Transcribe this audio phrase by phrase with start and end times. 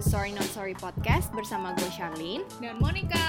[0.00, 3.20] to Sorry Not Sorry Podcast bersama gue Charlene dan Monica.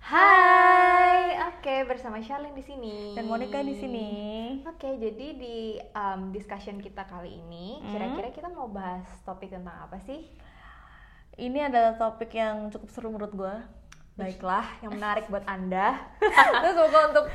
[0.00, 4.08] Hai, oke bersama Charlene di sini dan Monica di sini.
[4.68, 5.56] Oke, jadi di
[5.96, 7.92] um, discussion kita kali ini, Hmm.
[7.96, 10.24] kira-kira kita mau bahas topik tentang apa sih?
[11.40, 13.54] Ini adalah topik yang cukup seru menurut gue.
[14.12, 15.96] Baiklah, yang menarik buat anda.
[16.60, 17.26] Dan semoga untuk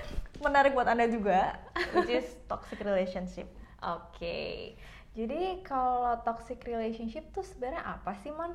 [0.46, 1.58] menarik buat anda juga,
[1.98, 3.50] which is toxic relationship.
[3.82, 4.78] Oke,
[5.18, 8.54] jadi kalau toxic relationship tuh sebenarnya apa sih, Mon?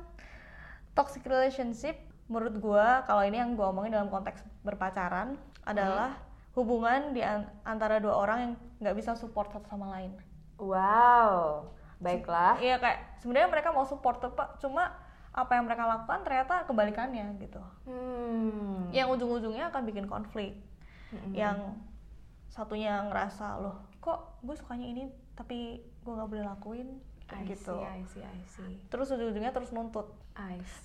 [0.95, 1.99] Toxic relationship
[2.31, 5.35] menurut gue, kalau ini yang gue omongin dalam konteks berpacaran
[5.67, 6.15] adalah
[6.55, 10.15] hubungan di an- antara dua orang yang nggak bisa support satu sama lain.
[10.55, 11.67] Wow,
[11.99, 12.55] baiklah.
[12.63, 14.95] Iya kayak sebenarnya mereka mau support apa, cuma
[15.31, 17.61] apa yang mereka lakukan ternyata kebalikannya gitu.
[17.87, 18.91] Hmm.
[18.91, 20.55] Yang ujung-ujungnya akan bikin konflik.
[21.11, 21.35] Mm-mm.
[21.35, 21.75] yang
[22.47, 25.03] satunya ngerasa loh kok gue sukanya ini
[25.35, 26.87] tapi gue nggak boleh lakuin
[27.27, 28.73] I Kayak gitu see, I see, I see.
[28.87, 30.07] terus ujung-ujungnya terus nuntut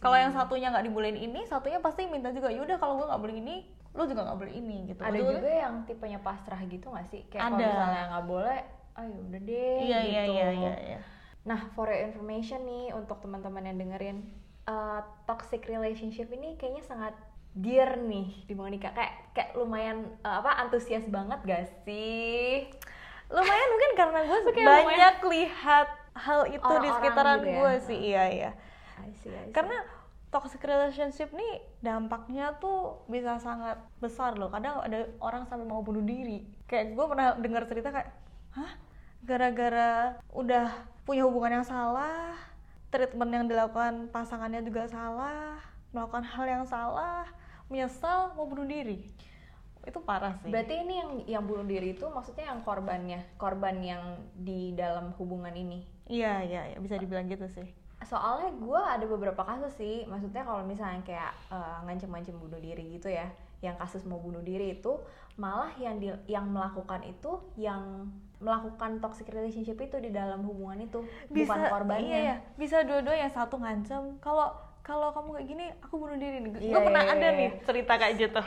[0.03, 3.37] kalau yang satunya nggak dibolehin ini satunya pasti minta juga yaudah kalau gue nggak boleh
[3.39, 3.57] ini
[3.95, 7.23] lo juga nggak boleh ini gitu ada juga yang tipenya pasrah gitu gak sih?
[7.33, 8.61] Kayak kalau misalnya nggak boleh,
[8.99, 10.11] ayo udah deh iya gitu.
[10.13, 10.99] iya iya iya iya
[11.47, 14.19] Nah, for your information nih untuk teman-teman yang dengerin
[14.67, 17.15] uh, toxic relationship ini kayaknya sangat
[17.55, 18.91] dear nih di Monica.
[18.93, 22.67] Kayak kayak lumayan uh, apa antusias banget gak sih?
[23.27, 27.57] lumayan mungkin karena gue banyak lihat hal itu di Orang-orang sekitaran gitu ya.
[27.59, 28.51] gue sih iya iya
[29.03, 29.53] I see, I see.
[29.53, 29.77] karena
[30.31, 36.07] toxic relationship nih dampaknya tuh bisa sangat besar loh kadang ada orang sampai mau bunuh
[36.07, 38.11] diri kayak gue pernah dengar cerita kayak
[38.55, 38.73] hah
[39.27, 40.71] gara-gara udah
[41.07, 42.35] punya hubungan yang salah
[42.91, 45.63] treatment yang dilakukan pasangannya juga salah
[45.95, 47.25] melakukan hal yang salah
[47.71, 49.07] menyesal mau bunuh diri.
[49.87, 50.51] Itu parah sih.
[50.51, 54.03] Berarti ini yang yang bunuh diri itu maksudnya yang korbannya, korban yang
[54.35, 55.87] di dalam hubungan ini.
[56.07, 57.67] iya iya iya, bisa dibilang gitu sih.
[58.07, 63.11] Soalnya gue ada beberapa kasus sih, maksudnya kalau misalnya kayak eh, ngancem-ngancem bunuh diri gitu
[63.11, 63.27] ya,
[63.59, 65.03] yang kasus mau bunuh diri itu
[65.35, 68.07] malah yang di, yang melakukan itu yang
[68.37, 72.05] melakukan toxic relationship itu di dalam hubungan itu bukan korbannya.
[72.07, 72.37] iya, iya.
[72.55, 76.73] bisa dua-dua yang satu ngancem kalau kalau kamu kayak gini aku bunuh diri nih Iya,
[76.73, 77.39] gue pernah iya, ada iya.
[77.43, 78.43] nih cerita kayak gitu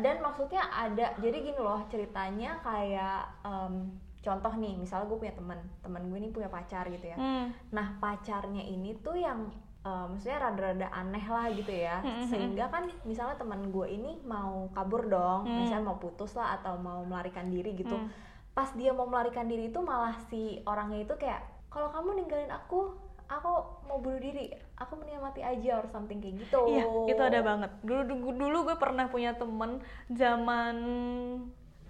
[0.00, 3.92] Dan maksudnya ada, jadi gini loh ceritanya kayak em,
[4.22, 7.18] contoh nih, misalnya gue punya teman, teman gue ini punya pacar gitu ya.
[7.18, 7.50] Hmm.
[7.74, 9.50] Nah pacarnya ini tuh yang
[9.82, 14.16] eh, maksudnya rada-rada aneh lah gitu ya, Hmm, hmm, sehingga kan misalnya teman gue ini
[14.22, 15.66] mau kabur dong, Hmm.
[15.66, 17.92] misalnya mau putus lah atau mau melarikan diri gitu.
[17.92, 18.08] Hmm.
[18.52, 21.40] Pas dia mau melarikan diri itu malah si orangnya itu kayak
[21.72, 22.92] kalau kamu ninggalin aku,
[23.24, 23.50] aku
[23.88, 26.60] mau bunuh diri, aku mendingan mati aja or something kayak gitu.
[26.68, 27.70] Iya, itu ada banget.
[27.80, 29.80] Dulu dulu, dulu gue pernah punya temen
[30.12, 30.76] zaman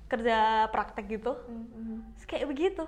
[0.07, 1.35] kerja praktek gitu.
[1.51, 1.99] Hmm, hmm.
[2.15, 2.85] Terus Kayak begitu.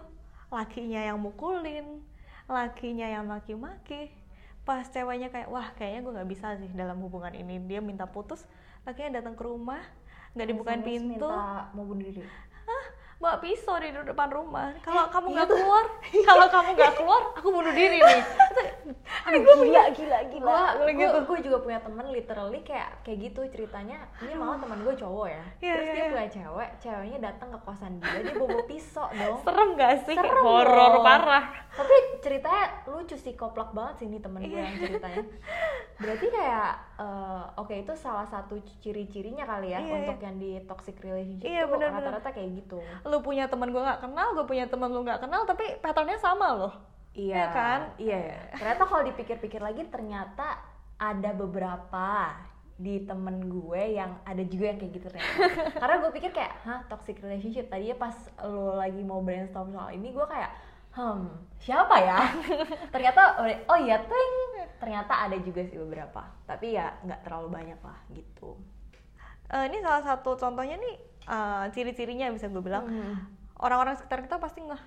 [0.55, 2.05] Lakinya yang mukulin,
[2.47, 4.15] lakinya yang maki-maki.
[4.63, 7.59] Pas ceweknya kayak, wah kayaknya gue nggak bisa sih dalam hubungan ini.
[7.67, 8.47] Dia minta putus,
[8.87, 9.83] lakinya datang ke rumah,
[10.39, 12.23] nggak dibukain pintu, minta mau bunuh diri.
[13.17, 14.75] Bawa pisau di depan rumah.
[14.79, 15.85] Kalau kamu nggak keluar,
[16.29, 18.23] kalau kamu nggak keluar, aku bunuh diri nih.
[19.27, 20.45] Aduh, gila, gila, gila.
[20.45, 21.19] Gua- Gue gitu.
[21.25, 24.05] gue juga punya temen literally kayak kayak gitu ceritanya.
[24.19, 25.45] Ini malah teman gue cowok ya.
[25.59, 26.11] Iya, Terus iya, dia iya.
[26.11, 29.39] punya cewek, ceweknya datang ke kosan dia, dia bawa pisau dong.
[29.41, 30.15] Serem gak sih?
[30.15, 31.45] Serem horor parah.
[31.71, 34.63] Tapi ceritanya lucu sih, koplak banget sih ini temen gue Iya.
[34.63, 35.25] yang ceritanya.
[35.95, 40.99] Berarti kayak eh, oke itu salah satu ciri-cirinya kali ya Iya, untuk yang di toxic
[41.01, 42.13] relationship Iya, tuh bener-bener.
[42.13, 42.79] rata-rata kayak gitu.
[43.05, 46.57] Lu punya teman gue nggak kenal, gue punya teman lu nggak kenal, tapi patternnya sama
[46.57, 46.75] loh.
[47.15, 47.81] Iya Iya kan?
[48.01, 48.19] Iya.
[48.59, 50.59] Ternyata kalau dipikir-pikir lagi ternyata
[50.99, 52.35] ada beberapa
[52.75, 55.35] di temen gue yang ada juga yang kayak gitu ternyata.
[55.83, 57.71] Karena gue pikir kayak, hah toxic relationship.
[57.71, 60.51] Tadinya pas lo lagi mau brainstorm soal ini gue kayak,
[60.99, 62.21] hmm siapa ya?
[62.95, 63.39] ternyata
[63.71, 64.35] oh iya ting.
[64.83, 66.27] Ternyata ada juga sih beberapa.
[66.51, 68.59] Tapi ya nggak terlalu banyak lah gitu.
[69.53, 70.95] Eh, ini salah satu contohnya nih
[71.25, 73.17] eh, ciri-cirinya bisa gue bilang Hmm.
[73.61, 74.83] orang-orang sekitar kita pasti nggak.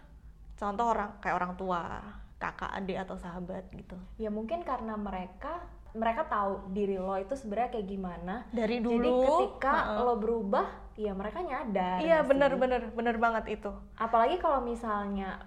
[0.57, 2.01] Contoh orang kayak orang tua,
[2.37, 3.97] kakak, adik atau sahabat gitu.
[4.21, 5.65] Ya mungkin karena mereka
[5.97, 8.35] mereka tahu diri lo itu sebenarnya kayak gimana.
[8.53, 9.01] Dari dulu.
[9.01, 10.05] Jadi ketika Heeh.
[10.05, 11.97] lo berubah, ya mereka nyadar.
[12.01, 12.29] Iya nggak sih?
[12.29, 13.71] bener-bener bener banget itu.
[13.97, 15.41] Apalagi kalau misalnya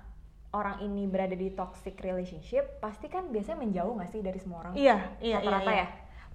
[0.51, 4.75] orang ini berada di toxic relationship, pasti kan biasanya menjauh nggak sih dari semua orang?
[4.75, 5.47] Iya iya iya.
[5.47, 5.79] Rata-rata iya.
[5.79, 5.89] ya?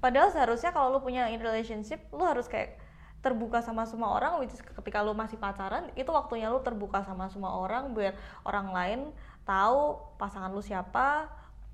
[0.05, 2.77] Padahal seharusnya kalau lu punya in relationship, lu harus kayak
[3.25, 7.25] terbuka sama semua orang, which is ketika lu masih pacaran, itu waktunya lu terbuka sama
[7.25, 8.13] semua orang biar
[8.45, 8.99] orang lain
[9.49, 11.25] tahu pasangan lu siapa,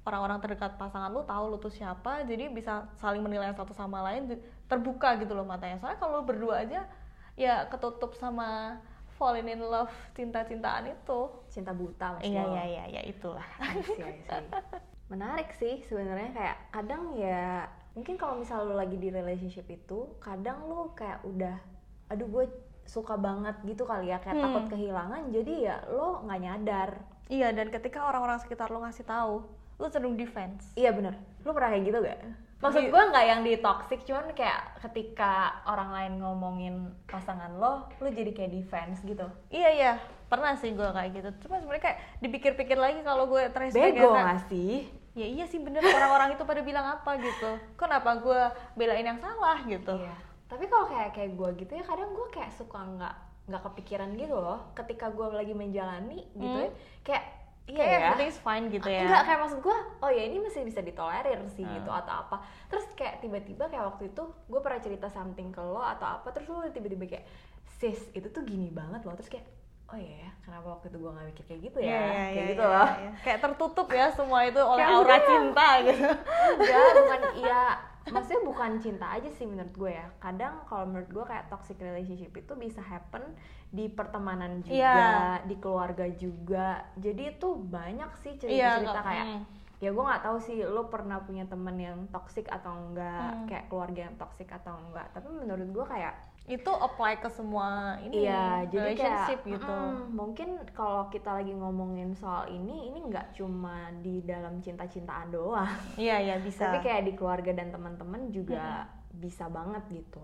[0.08, 4.40] orang-orang terdekat pasangan lu tahu lu tuh siapa jadi bisa saling menilai satu sama lain
[4.66, 6.90] terbuka gitu loh matanya soalnya kalau lu berdua aja
[7.38, 8.82] ya ketutup sama
[9.22, 11.20] falling in love cinta-cintaan itu
[11.54, 12.58] cinta buta iya lo.
[12.58, 14.46] iya iya iya itulah I see, I see.
[15.14, 20.64] menarik sih sebenarnya kayak kadang ya mungkin kalau misal lo lagi di relationship itu kadang
[20.64, 21.60] lo kayak udah
[22.08, 22.46] aduh gue
[22.84, 24.46] suka banget gitu kali ya kayak Hmm.
[24.48, 26.90] takut kehilangan jadi ya lo nggak nyadar.
[27.28, 29.44] Iya dan ketika orang-orang sekitar lu ngasih tahu
[29.78, 30.76] lu cenderung defense.
[30.76, 31.16] Iya bener.
[31.42, 32.20] Lo pernah kayak gitu gak
[32.62, 32.92] maksud Iya.
[32.94, 35.34] gue nggak yang di toxic cuman kayak ketika
[35.66, 36.76] orang lain ngomongin
[37.10, 39.26] pasangan lo lo jadi kayak defense gitu.
[39.50, 39.94] Iya iya.
[40.30, 41.30] Pernah sih gue kayak gitu.
[41.44, 45.60] Cuma sebenarnya kayak dipikir-pikir lagi kalau gue trace back bego gak sih ya iya sih
[45.60, 48.42] bener orang-orang itu pada bilang apa gitu kenapa gue
[48.74, 50.16] belain yang salah gitu Iya.
[50.48, 53.16] Tapi kalau kayak kayak gue gitu ya kadang gue kayak suka nggak
[53.48, 56.64] nggak kepikiran gitu loh ketika gue lagi menjalani gitu Hmm.
[56.64, 56.72] ya
[57.02, 57.24] kayak
[57.68, 58.04] iya kayak ya.
[58.06, 61.64] everything's fine gitu ya Enggak kayak maksud gue, oh ya ini masih bisa ditolerir sih
[61.64, 61.72] Hmm.
[61.74, 62.44] gitu atau apa.
[62.68, 66.48] Terus kayak tiba-tiba kayak waktu itu gue pernah cerita something ke lo atau apa, terus
[66.48, 67.26] lo tiba-tiba kayak
[67.74, 69.48] sis itu tuh gini banget loh, terus kayak
[69.92, 72.32] oh iya ya kenapa waktu itu gue gak mikir kayak gitu ya, Iya, iya, kayak
[72.34, 72.90] iya, gitu iya, loh.
[72.96, 73.12] iya.
[73.22, 75.22] kayak tertutup ya semua itu oleh Kayak aura udah.
[75.22, 76.08] cinta gitu
[76.52, 77.64] Enggak, bukan iya
[78.04, 82.34] maksudnya bukan cinta aja sih menurut gue ya kadang kalau menurut gue kayak toxic relationship
[82.34, 83.22] itu bisa happen
[83.70, 85.06] di pertemanan juga Iya.
[85.44, 89.42] di keluarga juga jadi itu banyak sih Iya, cerita-cerita nggak- kayak hmm.
[89.78, 93.46] ya gue nggak tahu sih lo pernah punya temen yang toxic atau enggak Hmm.
[93.46, 96.14] kayak keluarga yang toxic atau enggak tapi menurut gue kayak
[96.52, 101.54] itu apply ke semua ini Iya, jadi kayak relationship gitu mm, mungkin kalau kita lagi
[101.56, 107.08] ngomongin soal ini, ini nggak cuma di dalam cinta-cintaan doang, iya iya bisa tapi kayak
[107.08, 110.24] di keluarga dan teman-teman juga bisa banget gitu.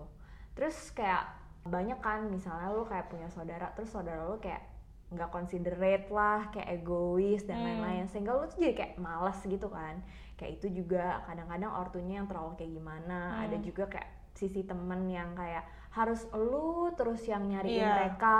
[0.52, 1.24] Terus kayak
[1.64, 4.64] banyak kan, misalnya lu kayak punya saudara, terus saudara lu kayak
[5.08, 7.66] nggak considerate lah, kayak egois dan Hmm.
[7.80, 10.04] lain-lain, sehingga lu tuh jadi kayak malas gitu kan.
[10.36, 13.42] Kayak itu juga kadang-kadang ortunya yang terlalu kayak gimana, Hmm.
[13.48, 17.90] ada juga kayak sisi temen yang kayak harus lu terus yang nyariin Iya.
[17.90, 18.38] mereka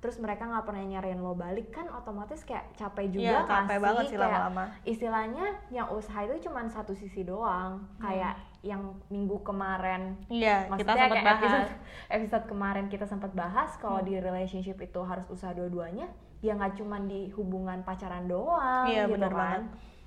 [0.00, 3.78] terus mereka nggak pernah nyariin lo balik kan otomatis kayak capek juga Iya, nggak capek
[3.78, 9.36] banget sih Kayak lama-lama istilahnya yang usaha itu cuma satu sisi doang kayak yang minggu
[9.44, 10.80] kemarin iya Hmm.
[10.80, 11.70] kita sempat kayak bahas episode,
[12.08, 16.08] episode kemarin kita sempat bahas kalau di relationship itu harus usaha dua-duanya
[16.40, 19.62] ya nggak cuma di hubungan pacaran doang Iya, gitu bener kan banget.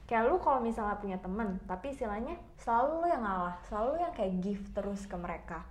[0.08, 4.16] Kayak lu kalau misalnya punya temen tapi istilahnya selalu lu yang ngalah selalu lu yang
[4.16, 5.68] kayak give terus ke mereka.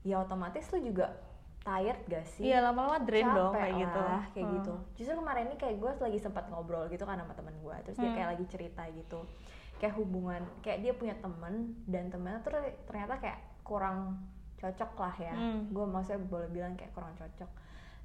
[0.00, 1.10] Ya otomatis lu juga
[1.60, 2.48] tired gak sih?
[2.48, 4.00] Iya lama-lama drain dong Capek kayak gitu.
[4.00, 4.54] lah, kayak Hmm.
[4.56, 4.74] gitu.
[4.96, 8.08] Justru kemarin ini kayak gue lagi sempat ngobrol gitu kan sama temen gue terus dia
[8.08, 8.16] Hmm.
[8.16, 9.20] kayak lagi cerita gitu.
[9.76, 11.54] Kayak hubungan kayak dia punya temen
[11.84, 12.52] dan temennya tuh
[12.86, 14.22] ternyata kayak kurang
[14.56, 15.34] cocok lah ya.
[15.34, 15.68] Hmm.
[15.68, 17.50] gue maksudnya boleh bilang kayak kurang cocok.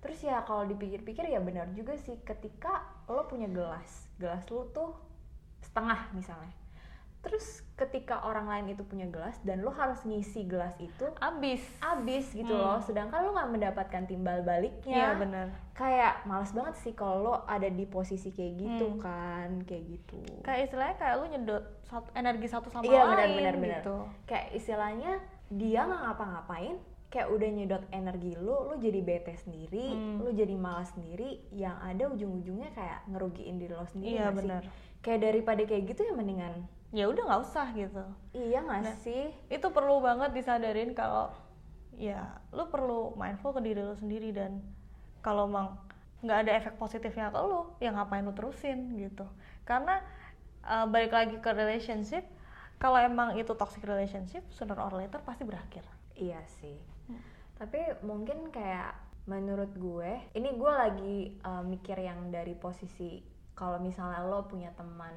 [0.01, 4.91] Terus ya kalau dipikir-pikir ya benar juga sih ketika lo punya gelas gelas lo tuh
[5.65, 6.53] setengah misalnya.
[7.19, 11.65] Terus ketika orang lain itu punya gelas dan lo harus ngisi gelas itu abis.
[11.81, 12.61] abis gitu Hmm.
[12.61, 12.77] loh.
[12.79, 14.93] Sedangkan lo nggak mendapatkan timbal baliknya.
[14.93, 19.01] Iya benar kayak males banget sih kalau lo ada di posisi kayak gitu Hmm.
[19.03, 20.23] kan kayak gitu.
[20.39, 23.79] Kayak istilahnya kayak lu nyedot satu, energi satu sama Iya, lain benar, benar, benar.
[23.83, 23.97] gitu.
[24.23, 25.11] Kayak istilahnya
[25.51, 26.75] dia nggak ngapa-ngapain
[27.07, 30.19] kayak udah nyedot energi lo lo jadi bete sendiri Hmm.
[30.19, 34.63] lo jadi malas sendiri yang ada ujung-ujungnya kayak ngerugiin diri lo sendiri iya benar
[34.99, 38.97] kayak daripada kayak gitu ya mendingan ya udah nggak usah gitu iya nggak Nah.
[38.99, 41.31] sih itu perlu banget disadarin kalau
[41.95, 42.19] ya
[42.51, 44.59] lu perlu mindful ke diri lu sendiri dan
[45.21, 45.79] kalau emang
[46.19, 49.23] nggak ada efek positifnya ke lu ya ngapain lu terusin gitu
[49.63, 50.01] karena
[50.63, 52.25] uh, balik lagi ke relationship
[52.75, 55.85] kalau emang itu toxic relationship sooner or later pasti berakhir
[56.15, 56.79] Iya sih.
[57.55, 58.95] Tapi mungkin kayak
[59.25, 63.23] menurut gue, ini gue lagi uh, mikir yang dari posisi
[63.55, 65.15] kalau misalnya lo punya teman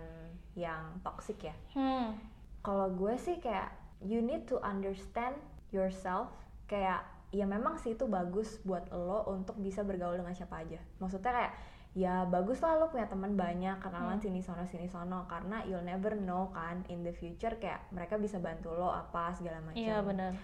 [0.54, 1.54] yang toxic ya.
[1.74, 2.14] hmm.
[2.62, 3.70] Kalau gue sih kayak
[4.02, 5.34] you need to understand
[5.74, 6.30] yourself.
[6.70, 10.80] Kayak ya memang sih itu bagus buat lo untuk bisa bergaul dengan siapa aja.
[11.02, 11.52] Maksudnya kayak
[11.96, 14.24] ya bagus lah lo punya teman banyak kenalan Hmm.
[14.24, 18.38] sini sono sini sono karena you'll never know kan in the future kayak mereka bisa
[18.38, 20.36] bantu lo apa segala macam iya benar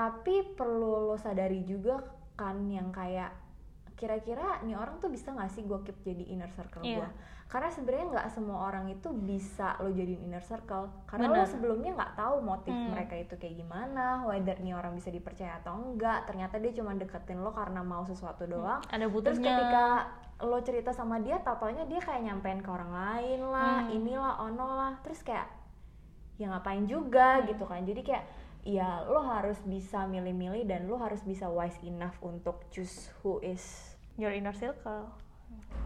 [0.00, 2.00] tapi perlu lo sadari juga
[2.32, 3.36] kan yang kayak
[3.92, 7.04] kira-kira nih orang tuh bisa nggak sih gue keep jadi inner circle Iya.
[7.04, 7.08] gue
[7.46, 11.50] karena sebenarnya nggak semua orang itu bisa lo jadiin inner circle karena lo Bener.
[11.50, 12.96] sebelumnya nggak tahu motif Hmm.
[12.96, 17.36] mereka itu kayak gimana whether nih orang bisa dipercaya atau enggak ternyata dia cuma deketin
[17.38, 19.84] lo karena mau sesuatu doang ada terus butuhnya ketika
[20.40, 23.92] lo cerita sama dia tatonya dia kayak nyampein ke orang lain lah Hmm.
[23.92, 25.44] inilah ono lah terus kayak
[26.38, 27.52] ya ngapain juga Hmm.
[27.52, 28.24] gitu kan jadi kayak
[28.64, 33.96] ya lo harus bisa milih-milih dan lo harus bisa wise enough untuk choose who is
[34.20, 35.08] your inner circle.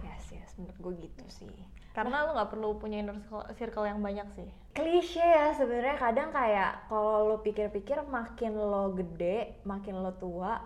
[0.02, 1.54] Yes yes menurut gue gitu sih.
[1.94, 3.14] Karena lu nggak perlu punya inner
[3.54, 4.48] circle, yang banyak sih.
[4.74, 10.58] Klise ya sebenarnya kadang kayak kalau lo pikir-pikir makin lo gede makin lo tua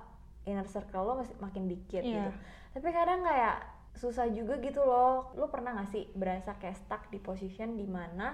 [0.48, 2.08] inner circle lo masih makin dikit Iya.
[2.16, 2.30] gitu.
[2.72, 3.60] Tapi kadang kayak
[3.92, 5.36] susah juga gitu loh.
[5.36, 8.32] Lo pernah gak sih berasa kayak stuck di position di mana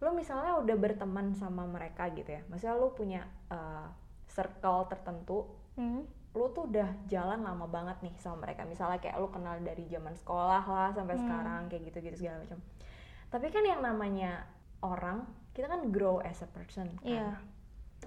[0.00, 3.84] lo misalnya udah berteman sama mereka gitu ya maksudnya lo punya uh,
[4.26, 6.02] circle tertentu hmm.
[6.30, 10.14] lu tuh udah jalan lama banget nih sama mereka misalnya kayak lu kenal dari zaman
[10.14, 11.22] sekolah lah sampai Hmm.
[11.22, 12.58] sekarang kayak gitu-gitu segala macam
[13.28, 14.46] tapi kan yang namanya
[14.80, 17.28] orang kita kan grow as a person kan Iya.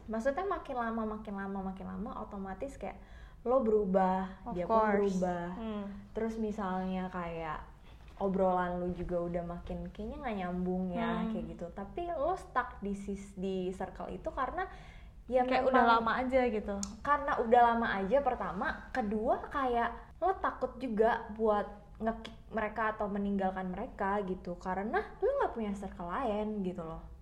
[0.05, 2.97] maksudnya makin lama makin lama makin lama otomatis kayak
[3.43, 5.19] lo berubah Of dia pun course.
[5.19, 5.85] berubah Hmm.
[6.11, 7.59] terus misalnya kayak
[8.23, 11.29] obrolan lu juga udah makin kayaknya nggak nyambung ya Hmm.
[11.29, 11.65] kayak gitu.
[11.69, 14.63] Tapi lo stuck di sis di circle itu karena
[15.25, 16.75] ya kayak memang- udah lama aja gitu.
[16.99, 18.67] karena udah lama aja pertama.
[18.89, 21.67] Kedua kayak lo takut juga buat
[21.99, 24.55] ngekick mereka atau meninggalkan mereka gitu.
[24.57, 27.12] Karena lo nggak punya circle lain gitu loh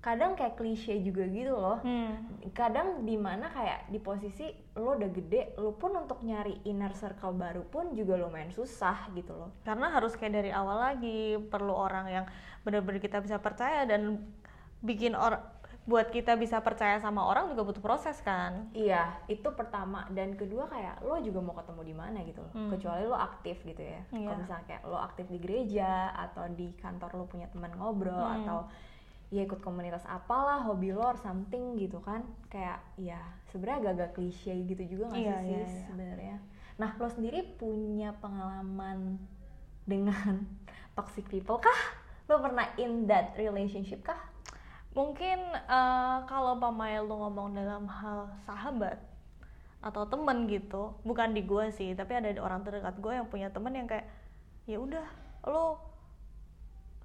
[0.00, 2.48] kadang kayak klise juga gitu loh hmm.
[2.56, 7.36] kadang di mana kayak di posisi lo udah gede lo pun untuk nyari inner circle
[7.36, 12.08] baru pun juga lumayan susah gitu loh karena harus kayak dari awal lagi perlu orang
[12.08, 12.24] yang
[12.60, 14.24] benar-benar kita bisa percaya dan
[14.80, 15.44] bikin orang
[15.84, 20.64] buat kita bisa percaya sama orang juga butuh proses kan iya itu pertama dan kedua
[20.64, 22.72] kayak lo juga mau ketemu di mana gitu loh Hmm.
[22.72, 24.28] kecuali lo aktif gitu ya Iya.
[24.28, 28.36] kalau misalnya kayak lo aktif di gereja atau di kantor lo punya teman ngobrol Hmm.
[28.40, 28.58] atau
[29.30, 32.22] ya ikut komunitas apalah hobi lo or something gitu kan.
[32.50, 33.20] Kayak ya
[33.50, 35.84] sebenarnya agak-agak klise gitu juga nggak Iya, sih iya, iya.
[35.86, 36.36] sebenarnya.
[36.82, 39.18] Nah lo sendiri punya pengalaman
[39.86, 40.46] dengan
[40.98, 41.80] toxic people kah?
[42.26, 44.18] Lo pernah in that relationship kah?
[44.90, 48.98] Mungkin eh, kalau pamaya lu ngomong dalam hal sahabat
[49.80, 53.72] atau temen gitu bukan di gue sih tapi ada orang terdekat gue yang punya temen
[53.72, 54.04] yang kayak
[54.68, 55.08] ya udah
[55.48, 55.80] lo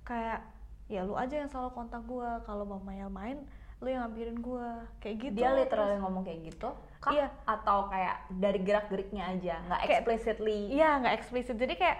[0.03, 0.43] kayak
[0.85, 3.41] ya lu aja yang selalu kontak gue kalau pamaya main
[3.83, 4.67] lu yang ngampirin gue
[5.03, 5.35] kayak gitu.
[5.35, 6.69] Dia literally Terus- ngomong kayak gitu
[7.03, 7.11] kah?
[7.11, 7.27] Iya.
[7.43, 10.59] atau kayak dari gerak geriknya aja nggak explicitly?
[10.71, 11.97] Iya nggak eksplisit jadi kayak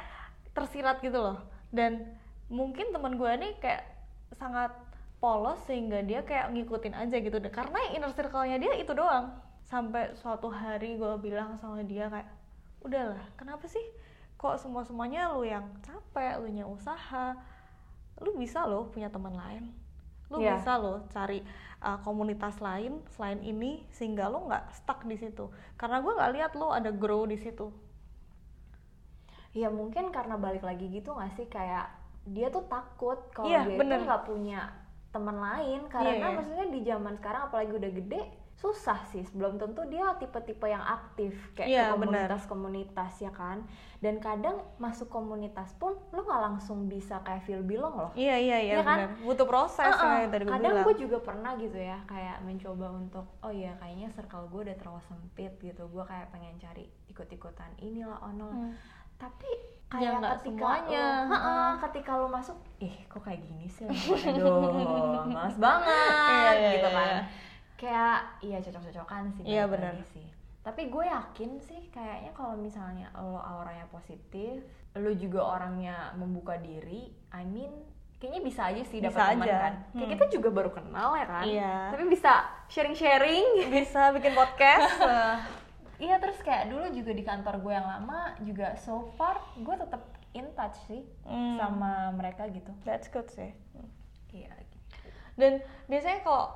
[0.55, 1.37] tersirat gitu loh.
[1.73, 2.15] Dan
[2.47, 3.83] mungkin teman gue nih kayak
[4.39, 4.71] sangat
[5.19, 7.37] polos sehingga dia kayak ngikutin aja gitu.
[7.37, 9.35] Deh karena inner circle-nya dia itu doang.
[9.65, 12.29] Sampai suatu hari gue bilang sama dia kayak
[12.85, 13.81] udahlah kenapa sih
[14.37, 17.33] kok semua semuanya lu yang capek lu yang usaha
[18.19, 19.71] lu bisa loh punya teman lain
[20.27, 20.57] lu Iya.
[20.57, 21.43] bisa loh cari
[21.79, 26.51] uh, komunitas lain selain ini sehingga lu nggak stuck di situ karena gue nggak lihat
[26.55, 27.69] lu ada grow di situ
[29.55, 31.87] ya mungkin karena balik lagi gitu nggak sih kayak
[32.25, 34.01] dia tuh takut kalau Iya, dia bener.
[34.01, 34.61] itu nggak punya
[35.13, 36.27] teman lain karena Iya, iya.
[36.35, 38.21] maksudnya di zaman sekarang apalagi udah gede
[38.55, 42.23] susah sih belum tentu dia tipe-tipe yang aktif kayak Iya, ke bener.
[42.23, 47.91] komunitas-komunitas ya kan dan kadang masuk komunitas pun lo nggak langsung bisa kayak feel belong
[47.93, 48.97] loh Iya iya iya Iya kan?
[49.01, 49.11] benar.
[49.21, 49.99] Butuh proses Uh-uh.
[50.01, 50.85] kayak yang tadi kadang bilang.
[50.85, 55.01] gue juga pernah gitu ya kayak mencoba untuk oh iya kayaknya circle gue udah terlalu
[55.03, 58.47] sempit gitu gue kayak pengen cari ikut-ikutan inilah ono.
[58.47, 58.71] Hmm.
[59.13, 59.51] tapi
[59.85, 61.05] Ya, kayak nggak ketika semuanya.
[61.21, 63.85] lo, Ha-ha, ketika lo masuk ih kok kayak gini sih
[64.27, 65.91] aduh males banget
[66.25, 67.21] Iya, iya, gitu iya, kan iya.
[67.75, 69.95] Kayak iya cocok-cocokan sih Iya, benar.
[70.07, 70.25] sih
[70.61, 77.05] tapi gue yakin sih kayaknya kalau misalnya lo auranya positif lo juga orangnya membuka diri
[77.29, 77.69] I mean
[78.15, 80.09] kayaknya bisa aja sih dapat teman kan kayak Hmm.
[80.09, 81.75] kita juga baru kenal ya kan Iya.
[81.91, 82.31] tapi bisa
[82.65, 84.89] sharing-sharing Bisa bikin podcast.
[85.95, 90.03] Iya terus kayak dulu juga di kantor gue yang lama juga so far gue tetap
[90.33, 91.55] in touch sih Hmm.
[91.55, 92.67] sama mereka gitu.
[92.81, 93.53] That's good sih.
[94.29, 94.51] Iya.
[95.35, 96.51] Dan biasanya kalau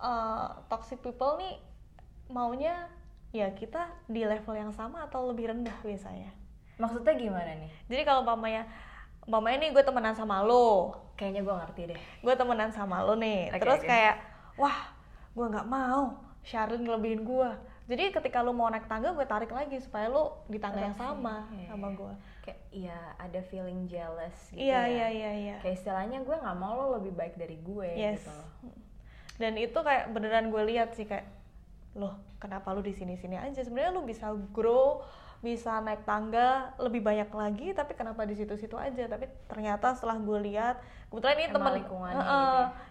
[0.00, 1.60] uh, toxic people nih
[2.26, 2.88] maunya
[3.30, 6.30] ya kita di level yang sama atau lebih rendah biasanya.
[6.76, 7.70] Maksudnya gimana nih?
[7.86, 8.66] Jadi kalau umpamanya
[9.22, 11.98] umpamanya nih gue temenan sama lo, Kayaknya gue ngerti deh.
[11.98, 13.86] gue temenan sama lo nih, Oke, terus oke.
[13.86, 14.16] kayak
[14.56, 14.90] wah
[15.30, 17.50] gue nggak mau Sharon ngelebihin gue.
[17.90, 21.44] Jadi ketika lu mau naik tangga gue tarik lagi supaya lu di tangga yang sama
[21.52, 22.12] iya, sama gue.
[22.40, 24.86] Kayak iya ada feeling jealous gitu Iya ya.
[24.88, 25.56] iya iya iya.
[25.60, 28.24] Kayak istilahnya gue nggak mau lo lebih baik dari gue Yes.
[28.24, 28.34] gitu.
[29.40, 31.24] Dan itu kayak beneran gue lihat sih kayak
[31.96, 33.64] loh kenapa lu di sini sini aja?
[33.64, 35.00] Sebenarnya lu bisa grow
[35.40, 39.08] bisa naik tangga lebih banyak lagi tapi kenapa di situ-situ aja?
[39.08, 40.76] Tapi ternyata setelah gue lihat
[41.08, 41.80] kebetulan ini teman Heeh.
[41.80, 42.20] gitu ya?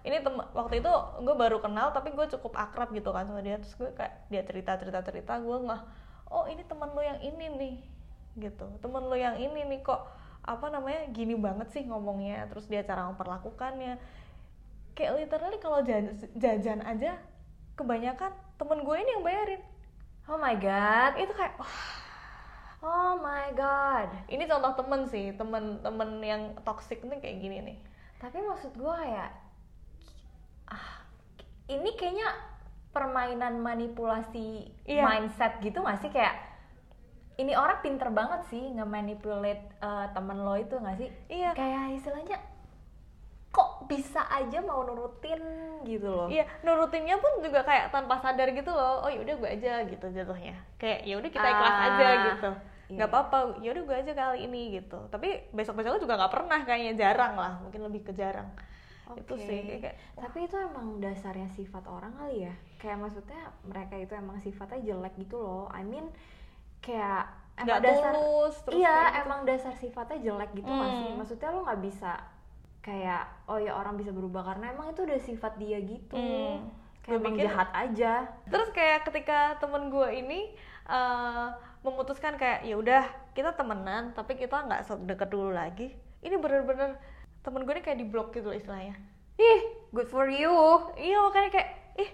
[0.01, 0.91] ini tem- waktu itu
[1.21, 3.61] gue baru kenal tapi gue cukup akrab gitu kan sama dia.
[3.61, 5.81] Terus gue kayak dia cerita cerita cerita gue nggak
[6.33, 7.75] oh ini teman lo yang ini nih
[8.49, 8.65] gitu.
[8.81, 10.09] Temen lo yang ini nih kok
[10.41, 12.49] apa namanya gini banget sih ngomongnya.
[12.49, 14.01] Terus dia cara memperlakukannya
[14.99, 17.15] kayak literally kalau jajan, jajan aja
[17.73, 19.61] kebanyakan temen gue ini yang bayarin
[20.27, 21.15] Oh my god.
[21.15, 21.79] itu kayak wah
[22.79, 24.07] Oh my god.
[24.31, 27.77] Ini contoh temen sih, temen-temen yang toxic nih kayak gini nih.
[28.23, 29.35] Tapi maksud gue kayak
[30.63, 31.03] ah
[31.67, 32.31] ini kayaknya
[32.95, 35.03] permainan manipulasi Iya.
[35.03, 36.31] mindset gitu gak sih kayak
[37.35, 41.09] ini orang pinter banget sih nge-manipulate eh, temen lo itu gak sih?
[41.27, 41.51] Iya.
[41.59, 42.37] Kayak istilahnya
[43.89, 45.41] bisa aja mau nurutin
[45.81, 46.29] gitu loh.
[46.29, 49.01] Iya, nurutinnya pun juga kayak tanpa sadar gitu loh.
[49.01, 50.53] Oh yaudah gue aja gitu jatuhnya.
[50.77, 52.49] Kayak ya udah kita ikhlas Ah, aja gitu.
[52.87, 52.95] iya.
[52.95, 53.37] nggak apa-apa.
[53.59, 54.99] Yaudah gue aja kali ini gitu.
[55.09, 57.57] Tapi besok-besoknya juga nggak pernah kayaknya jarang lah.
[57.59, 58.47] Mungkin lebih ke jarang.
[59.17, 59.41] Itu Oke.
[59.41, 62.53] sih kayak, kayak Tapi itu emang dasarnya sifat orang kali ya.
[62.77, 65.65] Kayak maksudnya mereka itu emang sifatnya jelek gitu loh.
[65.73, 66.13] I mean
[66.79, 67.25] kayak
[67.59, 69.19] Nggak tulus, terus iya gitu.
[69.27, 70.69] emang dasar sifatnya jelek gitu.
[70.69, 71.19] Hmm.
[71.19, 72.13] Maksudnya lo nggak bisa
[72.89, 76.17] kayak oh ya orang bisa berubah karena emang itu udah sifat dia gitu.
[76.17, 76.65] Hmm.
[76.99, 78.13] Kayak Gue emang pikir- jahat aja.
[78.49, 81.47] Terus kayak ketika temen gue ini eh,
[81.79, 85.93] memutuskan kayak ya udah kita temenan tapi kita nggak deket dulu lagi.
[86.19, 86.97] Ini bener-bener
[87.39, 88.97] temen gue ini kayak di blok gitu loh istilahnya.
[89.37, 89.61] Ih,
[89.93, 90.51] good for you.
[90.97, 92.09] Iya makanya kayak ih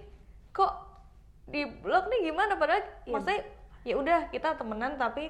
[0.51, 0.73] kok
[1.45, 3.11] di blok nih gimana padahal Iya.
[3.11, 3.39] maksudnya
[3.81, 5.29] ya udah kita temenan tapi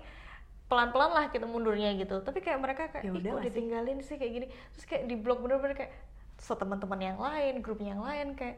[0.65, 3.49] pelan-pelan lah kita mundurnya gitu tapi kayak mereka kayak Ya ih udah kok nggak sih?"
[3.51, 5.93] ditinggalin sih kayak gini terus kayak di blok bener-bener kayak
[6.35, 8.57] so teman-teman yang lain grupnya yang lain kayak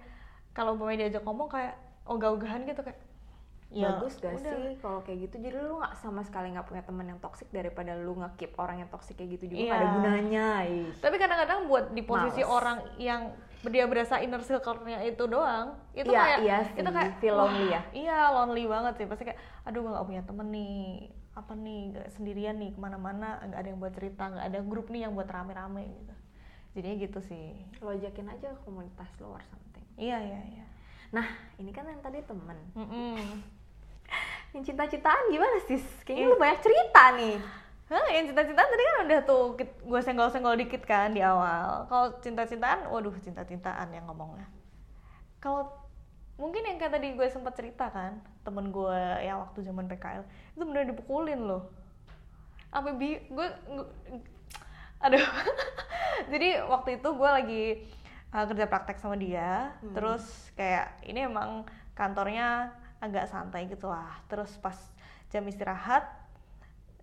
[0.52, 2.98] kalau mau diajak ngomong kayak ogah-ogahan gitu kayak
[3.68, 4.56] ya Bagus gak udah.
[4.56, 5.44] sih kalau kayak gitu?
[5.44, 8.88] Jadi lu nggak sama sekali nggak punya teman yang toksik daripada lu nge-keep orang yang
[8.88, 9.68] toksik kayak gitu juga Iya.
[9.68, 10.48] nggak ada gunanya.
[10.64, 10.88] Ih.
[10.96, 12.56] tapi kadang-kadang buat di posisi Males.
[12.56, 13.22] orang yang
[13.68, 16.80] dia berasa inner circle-nya itu doang itu Iya, kayak iya sih.
[16.80, 17.82] itu kayak Feel lonely ya?
[17.92, 22.08] iya lonely banget sih pasti kayak aduh gue gak punya temen nih apa nih gak
[22.12, 25.30] sendirian nih ke mana-mana nggak ada yang buat cerita nggak ada grup nih yang buat
[25.30, 26.14] rame-rame gitu
[26.74, 29.86] jadinya gitu sih Lo ajakin aja komunitas lo or something.
[29.96, 30.66] iya iya iya
[31.08, 31.24] Nah,
[31.56, 32.60] ini kan yang tadi temen.
[32.76, 33.16] Mm-mm.
[34.52, 35.80] Yang cinta-cintaan gimana sis?
[36.04, 36.32] Kayaknya Iya.
[36.32, 37.36] lu banyak cerita nih.
[37.88, 39.44] Hah, yang cinta-cintaan tadi kan udah tuh
[39.88, 41.88] gue senggol-senggol dikit kan di awal.
[41.88, 44.44] Kalau cinta-cintaan, waduh cinta-cintaan yang ngomongnya.
[45.40, 45.72] Kalau
[46.38, 50.24] mungkin yang kayak tadi gue sempat cerita kan, temen gue yang waktu zaman PKL
[50.54, 51.70] itu bener dipukulin loh.
[52.70, 53.92] Sampai bi, gue, gue-
[55.02, 55.22] aduh.
[56.32, 57.64] Jadi waktu itu gue lagi
[58.34, 59.94] uh, kerja praktek sama dia, Hmm.
[59.94, 60.24] terus
[60.54, 64.18] kayak ini emang kantornya agak santai gitu lah.
[64.30, 64.78] Terus pas
[65.30, 66.06] jam istirahat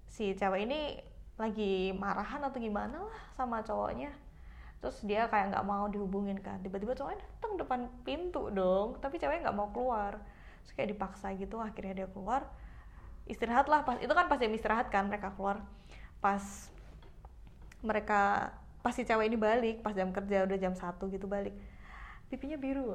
[0.07, 0.99] si cewek ini
[1.35, 4.15] lagi marahan atau gimana lah sama cowoknya
[4.85, 6.61] terus dia kayak nggak mau dihubungin kan.
[6.61, 9.01] Tiba-tiba cowoknya datang depan pintu dong.
[9.01, 10.21] Tapi ceweknya nggak mau keluar.
[10.61, 12.45] Terus kayak dipaksa gitu akhirnya dia keluar.
[13.25, 15.65] Istirahat lah pas itu kan pas jam istirahat kan mereka keluar.
[16.21, 16.69] Pas
[17.81, 18.53] mereka
[18.85, 21.57] pas si cewek ini balik pas jam kerja udah jam satu gitu balik.
[22.29, 22.93] Pipinya biru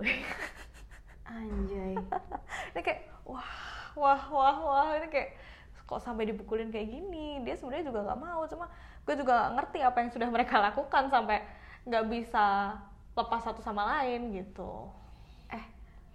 [1.25, 1.97] Anjay.
[2.77, 3.49] ini kayak wah
[3.97, 4.89] wah wah wah.
[4.93, 5.41] Ini kayak
[5.89, 7.41] kok sampai dipukulin kayak gini?
[7.41, 8.69] Dia sebenarnya juga nggak mau cuma
[9.09, 11.41] gue juga nggak ngerti apa yang sudah mereka lakukan sampai
[11.89, 12.77] nggak bisa
[13.17, 14.87] lepas satu sama lain gitu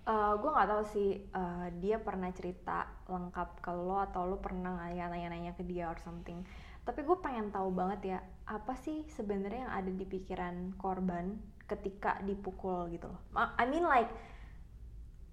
[0.04, 4.76] eh, gue nggak tahu sih eh, dia pernah cerita lengkap ke lo atau lo pernah
[4.84, 6.44] nanya- nanya-nanya ke dia or something.
[6.84, 12.20] Tapi gue pengen tahu banget ya, apa sih sebenarnya yang ada di pikiran korban ketika
[12.20, 13.20] dipukul gitu loh.
[13.56, 14.12] I mean like,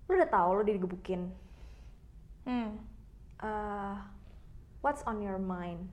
[0.08, 1.32] lo udah tahu lo digebukin.
[2.48, 2.80] hmm.
[3.44, 3.96] eh,
[4.80, 5.92] what's on your mind?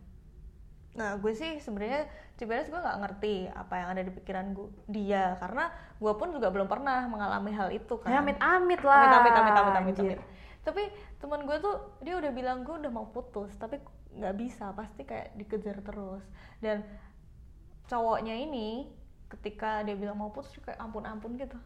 [0.98, 5.38] Nah gue sih sebenarnya sebenarnya gue nggak ngerti apa yang ada di pikiran gue dia.
[5.38, 8.10] Karena gue pun juga belum pernah mengalami hal itu kan.
[8.10, 9.22] Ya amit-amit lah.
[9.22, 10.20] amit amit amit amit amit, amit.
[10.66, 10.82] tapi
[11.22, 13.78] teman gue tuh dia udah bilang gue udah mau putus tapi
[14.18, 14.74] nggak bisa.
[14.74, 16.26] Pasti kayak dikejar terus.
[16.58, 16.82] Dan
[17.86, 18.90] cowoknya ini
[19.30, 21.56] ketika dia bilang mau putus kayak ampun ampun gitu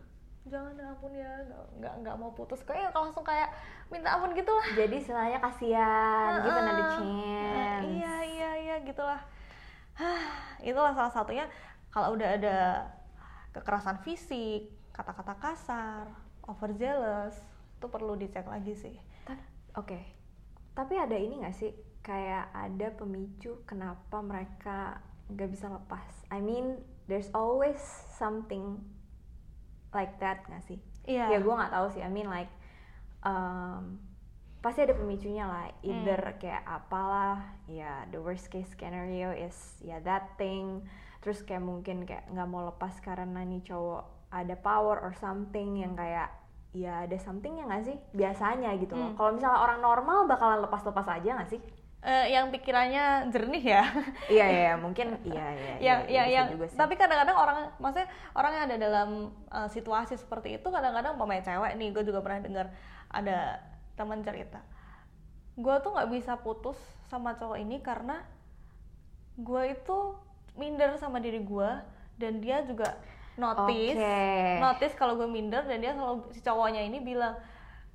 [0.43, 1.31] jangan ampun ya.
[1.79, 2.61] Nggak nggak mau putus.
[2.63, 3.51] Kayak langsung kayak
[3.89, 6.97] minta ampun gitu lah Jadi istilahnya kasihan, give another Heeh.
[6.99, 7.85] chance.
[7.87, 9.21] iya iya iya gitulah.
[10.61, 11.47] Itulah salah satunya.
[11.93, 12.57] Kalau udah ada
[13.53, 16.05] kekerasan fisik kata-kata kasar
[16.49, 17.37] overzealous
[17.77, 18.97] itu perlu dicek lagi sih.
[19.23, 20.01] Ta- Oke,
[20.73, 21.73] tapi ada ini nggak sih?
[22.01, 26.25] Kayak ada pemicu kenapa mereka nggak bisa lepas?
[26.33, 27.79] I mean, there's always
[28.17, 28.81] something
[29.93, 30.79] like that nggak sih?
[31.07, 31.37] Iya.
[31.37, 32.03] Ya gue nggak tahu sih.
[32.03, 32.51] I mean like
[33.25, 34.01] um,
[34.65, 35.69] pasti ada pemicunya lah.
[35.85, 40.83] Either kayak apalah, ya the worst case scenario is ya that thing.
[41.23, 45.95] Terus kayak mungkin kayak nggak mau lepas karena nih cowok ada power or something yang
[45.95, 46.33] kayak
[46.73, 49.13] ya ada something ya nggak sih biasanya gitu loh.
[49.13, 49.17] Hmm.
[49.21, 51.61] Kalau misalnya orang normal bakalan lepas-lepas aja nggak sih?
[52.03, 53.85] Eh, yang pikirannya jernih ya
[54.27, 55.75] iya iya mungkin iya iya.
[55.79, 56.75] yang iya, yang bisa yang juga sih.
[56.75, 59.11] tapi kadang-kadang orang maksudnya orang yang ada dalam
[59.47, 62.67] uh, situasi seperti itu kadang-kadang pemain cewek nih gue juga pernah dengar
[63.07, 63.63] ada
[63.95, 64.59] teman cerita
[65.55, 66.75] gue tuh nggak bisa putus
[67.07, 68.27] sama cowok ini karena
[69.39, 69.99] gue itu
[70.59, 71.71] minder sama diri gue
[72.19, 72.99] dan dia juga
[73.39, 74.59] notice Oke.
[74.59, 77.39] notice kalau gue minder dan dia selalu si cowoknya ini bilang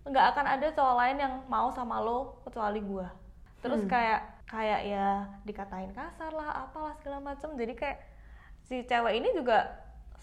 [0.07, 3.26] nggak akan ada cowok lain yang mau sama lo kecuali gue
[3.59, 3.91] terus Hmm.
[3.91, 5.07] kayak kayak ya
[5.43, 7.99] dikatain kasar lah apalah segala macem jadi kayak
[8.63, 9.67] si cewek ini juga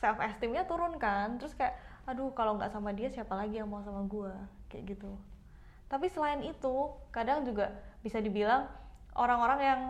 [0.00, 3.80] self esteemnya turun kan terus kayak aduh kalau nggak sama dia siapa lagi yang mau
[3.84, 4.32] sama gue
[4.68, 5.12] kayak gitu
[5.88, 6.74] tapi selain itu
[7.12, 8.68] kadang juga bisa dibilang
[9.16, 9.80] orang-orang yang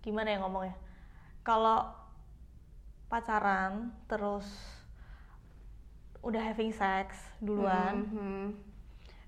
[0.00, 0.76] gimana ya ngomongnya
[1.44, 1.88] kalau
[3.08, 4.44] pacaran terus
[6.24, 8.56] udah having sex duluan Mhm.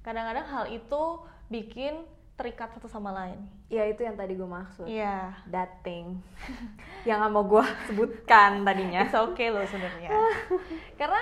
[0.01, 1.03] kadang-kadang hal itu
[1.53, 2.05] bikin
[2.37, 4.87] terikat satu sama lain Ya itu yang tadi gue maksud.
[4.87, 6.21] iya That thing.
[7.09, 9.03] yang nggak mau gue sebutkan tadinya.
[9.03, 10.13] it's okay loh sebenarnya
[11.01, 11.21] karena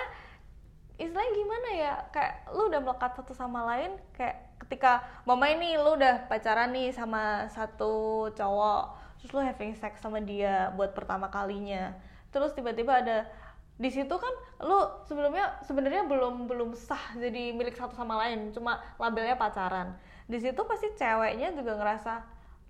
[0.95, 5.99] istilahnya gimana ya kayak lu udah melekat satu sama lain kayak ketika mama ini lu
[5.99, 8.83] udah pacaran nih sama satu cowok
[9.19, 11.91] terus lu having sex sama dia buat pertama kalinya
[12.31, 13.27] terus tiba-tiba ada
[13.75, 14.31] di situ kan
[14.63, 20.39] lu sebelumnya sebenarnya belum belum sah jadi milik satu sama lain cuma labelnya pacaran di
[20.41, 22.13] situ pasti ceweknya juga ngerasa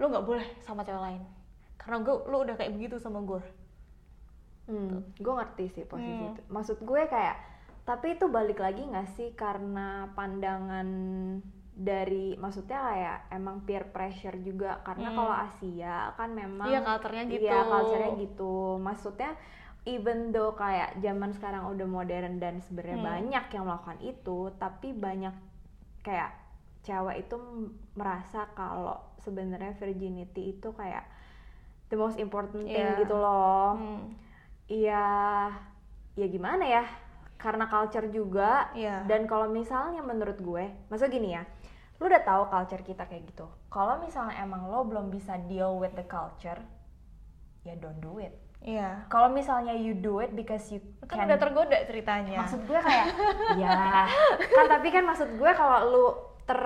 [0.01, 1.23] lu nggak boleh sama cewek lain
[1.79, 3.43] karena gue lu udah kayak begitu sama gue
[4.65, 6.33] Hmm, gue ngerti sih posisi Hmm.
[6.33, 6.41] itu.
[6.49, 7.37] Maksud gue kayak,
[7.85, 10.89] tapi itu balik lagi nggak sih karena pandangan
[11.75, 14.81] dari, maksudnya kayak emang peer pressure juga.
[14.81, 15.17] Karena Hmm.
[15.21, 17.45] kalau Asia kan memang, Iya, culture-nya gitu.
[17.45, 18.55] Iya, culture-nya gitu.
[18.81, 19.31] Maksudnya,
[19.85, 23.09] even though kayak zaman sekarang udah modern dan sebenarnya Hmm.
[23.11, 25.35] banyak yang melakukan itu, tapi banyak
[26.01, 26.33] kayak
[26.85, 27.37] cewek itu
[27.93, 31.09] merasa kalau sebenarnya virginity itu kayak
[31.89, 33.01] the most important thing Iya.
[33.01, 33.75] gitu loh.
[33.75, 34.13] Hmm.
[34.65, 35.05] Iya,
[36.15, 36.85] ya gimana ya?
[37.37, 38.69] Karena culture juga.
[38.73, 39.05] Iya.
[39.05, 41.45] Dan kalau misalnya menurut gue, maksud gini ya,
[41.97, 43.45] lu udah tahu culture kita kayak gitu.
[43.69, 46.61] Kalau misalnya emang lo belum bisa deal with the culture,
[47.63, 48.33] ya don't do it.
[48.61, 49.05] Iya.
[49.07, 52.41] Kalau misalnya you do it because you Kan can udah tergoda ceritanya.
[52.41, 53.07] maksud gue kayak
[53.63, 54.09] ya
[54.41, 56.05] kan tapi kan maksud gue kalau lu
[56.45, 56.63] ter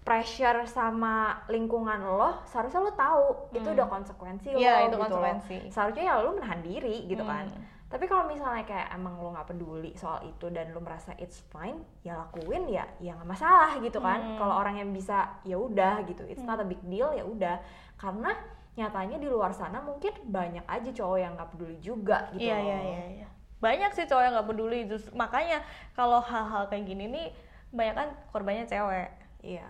[0.00, 1.14] pressure sama
[1.46, 3.76] lingkungan lo seharusnya lo tahu itu Hmm.
[3.76, 5.56] udah konsekuensi lo Iya, itu gitu konsekuensi.
[5.68, 7.62] seharusnya ya lo menahan diri gitu kan Hmm.
[7.86, 11.76] tapi kalau misalnya kayak emang lo nggak peduli soal itu dan lo merasa it's fine
[12.00, 14.36] ya lakuin ya ya nggak masalah gitu kan Hmm.
[14.36, 17.60] kalau orang yang bisa ya udah gitu it's not a big deal ya udah
[17.94, 18.32] karena
[18.72, 22.78] nyatanya di luar sana mungkin banyak aja cowok yang nggak peduli juga gitu Iya iya
[22.80, 23.04] iya.
[23.16, 23.28] iya.
[23.60, 24.80] Banyak sih cowok yang nggak peduli.
[24.86, 25.60] Justru makanya
[25.92, 27.28] kalau hal-hal kayak gini nih,
[27.70, 29.10] banyak kan korbannya cewek.
[29.42, 29.66] iya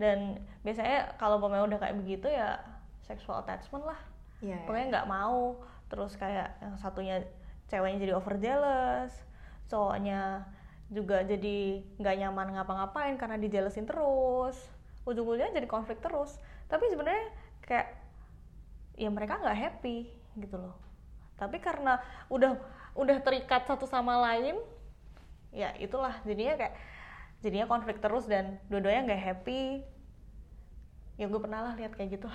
[0.00, 2.58] Dan biasanya kalau pemain udah kayak begitu ya
[3.04, 4.00] sexual attachment lah.
[4.40, 4.66] iya iya.
[4.66, 5.60] Pokoknya nggak mau.
[5.92, 7.20] Terus kayak yang satunya
[7.68, 9.12] ceweknya jadi over jealous,
[9.68, 10.48] cowoknya
[10.92, 14.56] juga jadi nggak nyaman ngapa-ngapain karena dijelesin terus.
[15.04, 16.40] Ujung-ujungnya jadi konflik terus.
[16.68, 17.28] Tapi sebenarnya
[17.64, 17.88] kayak
[18.96, 20.08] ya mereka nggak happy
[20.40, 20.76] gitu loh.
[21.36, 22.00] Tapi karena
[22.32, 22.56] udah
[22.96, 24.56] udah terikat satu sama lain,
[25.52, 26.74] ya itulah jadinya kayak
[27.42, 29.82] jadinya konflik terus dan dua-duanya nggak happy.
[31.20, 32.28] Ya gue pernah lah lihat kayak gitu.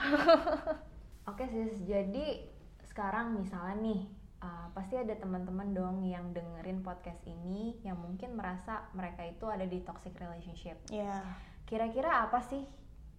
[1.32, 2.48] Oke sis, jadi
[2.88, 4.02] sekarang misalnya nih,
[4.40, 9.68] uh, pasti ada teman-teman dong yang dengerin podcast ini yang mungkin merasa mereka itu ada
[9.68, 10.80] di toxic relationship.
[10.88, 11.26] Ya.
[11.68, 12.64] Kira-kira apa sih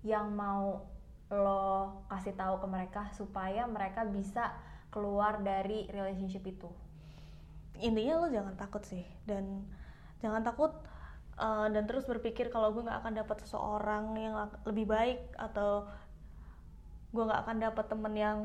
[0.07, 0.88] yang mau
[1.29, 4.57] lo kasih tahu ke mereka supaya mereka bisa
[4.88, 6.72] keluar dari relationship itu?
[7.79, 9.62] intinya lo jangan takut sih dan
[10.18, 10.74] jangan takut
[11.38, 14.35] uh, dan terus berpikir kalau gue nggak akan dapat seseorang yang
[14.66, 15.87] lebih baik atau
[17.14, 18.38] gue nggak akan dapat temen yang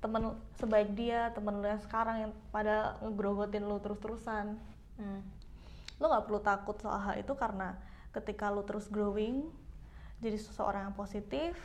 [0.00, 4.56] temen sebaik dia temen lo yang sekarang yang pada ngegrogotin lo terus-terusan
[5.00, 5.24] Hmm.
[5.96, 7.72] lo nggak perlu takut soal hal itu karena
[8.12, 9.48] ketika lo terus growing
[10.20, 11.56] jadi seseorang yang positif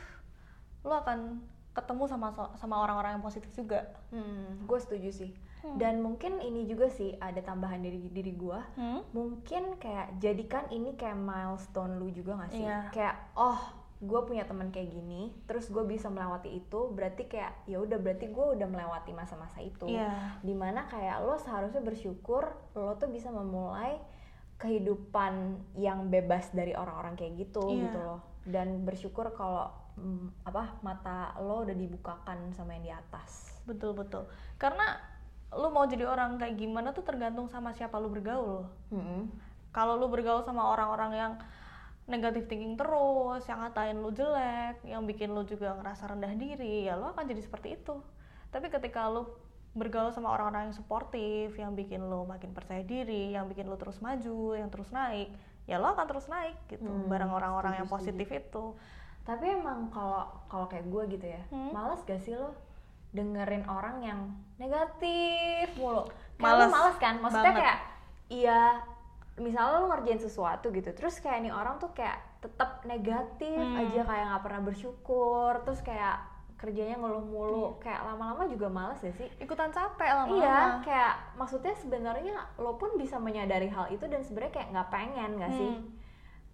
[0.80, 1.44] lo akan
[1.76, 5.30] ketemu sama sama orang-orang yang positif juga Hmm, gue setuju sih.
[5.66, 5.76] Hmm.
[5.76, 8.60] Dan mungkin ini juga sih ada tambahan dari diri gue.
[8.74, 9.02] Hmm?
[9.10, 12.90] mungkin kayak jadikan ini kayak milestone lu juga gak sih Iya.
[12.90, 13.58] kayak oh
[13.96, 18.28] gue punya teman kayak gini terus gue bisa melewati itu berarti kayak ya udah berarti
[18.28, 20.36] gue udah melewati masa-masa itu Iya.
[20.40, 22.44] di mana kayak lo seharusnya bersyukur
[22.76, 23.96] lo tuh bisa memulai
[24.56, 25.32] kehidupan
[25.76, 27.82] yang bebas dari orang-orang kayak gitu Iya.
[27.88, 33.56] gitu loh dan bersyukur kalau mm, apa mata lo udah dibukakan sama yang di atas
[33.66, 34.30] Betul betul.
[34.56, 34.94] Karena
[35.54, 38.66] lu mau jadi orang kayak gimana tuh tergantung sama siapa lu bergaul.
[38.90, 39.30] Mm-mm.
[39.70, 41.32] Kalau lu bergaul sama orang-orang yang
[42.06, 46.94] negatif thinking terus, yang ngatain lu jelek, yang bikin lu juga ngerasa rendah diri, ya
[46.94, 47.98] lu akan jadi seperti itu.
[48.50, 49.26] Tapi ketika lu
[49.76, 54.00] bergaul sama orang-orang yang suportif, yang bikin lu makin percaya diri, yang bikin lu terus
[54.00, 55.28] maju, yang terus naik,
[55.66, 58.64] ya lo akan terus naik gitu Hmm, bareng orang-orang yang setuju, positif itu
[59.26, 61.74] Tapi emang kalau kalau kayak gue gitu ya, Hmm?
[61.74, 62.54] males gak sih lo
[63.10, 64.20] dengerin orang yang
[64.56, 66.06] negatif mulu?
[66.36, 67.14] Kayak Males males kan?
[67.18, 67.62] Maksudnya banget.
[67.62, 67.78] kayak
[68.26, 68.60] iya
[69.36, 73.80] misalnya lo ngerjain sesuatu gitu, terus kayak nih orang tuh kayak tetap negatif Hmm.
[73.84, 76.16] aja kayak nggak pernah bersyukur, terus kayak
[76.56, 79.28] kerjanya ngeluh mulu, kayak lama-lama juga males ya sih?
[79.36, 84.52] ikutan capek lama-lama Iya, kayak maksudnya sebenarnya lo pun bisa menyadari hal itu dan sebenarnya
[84.54, 85.68] kayak nggak pengen gak sih?
[85.76, 85.84] Hmm.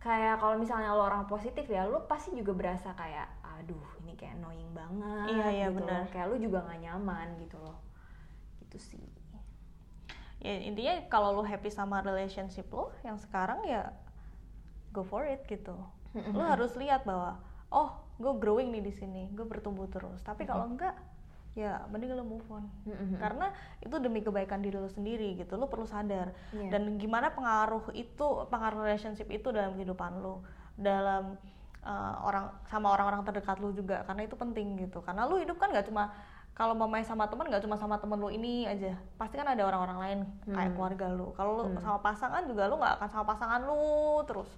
[0.03, 4.39] Kayak kalau misalnya lo orang positif ya, lo pasti juga berasa kayak, aduh ini kayak
[4.39, 5.27] annoying banget.
[5.29, 6.01] Iya, iya, gitu benar.
[6.01, 6.09] loh.
[6.09, 7.79] Kayak lo juga nggak nyaman gitu loh.
[8.63, 9.07] Gitu sih.
[10.39, 13.95] ya intinya kalau lo happy sama relationship lo yang sekarang ya
[14.91, 15.71] go for it gitu
[16.35, 17.39] lo harus lihat bahwa
[17.71, 20.99] oh gue growing nih di sini gue bertumbuh terus tapi kalau enggak
[21.55, 22.67] ya mending lo move on
[23.23, 26.75] karena itu demi kebaikan diri lo sendiri gitu lo perlu sadar Iya.
[26.75, 30.43] dan gimana pengaruh itu pengaruh relationship itu dalam kehidupan lo
[30.75, 31.39] dalam
[31.83, 35.03] uh, orang sama orang-orang terdekat lo juga karena itu penting gitu.
[35.03, 36.15] Karena lo hidup kan nggak cuma
[36.53, 38.97] kalau mau main sama teman nggak cuma sama temen lo ini aja.
[39.17, 40.19] Pasti kan ada orang-orang lain
[40.49, 40.77] kayak Hmm.
[40.77, 41.81] keluarga lo kalau lo Hmm.
[41.81, 44.51] sama pasangan juga lo nggak akan sama pasangan lo terus.